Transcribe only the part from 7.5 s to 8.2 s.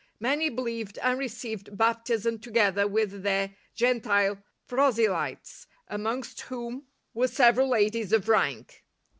ladies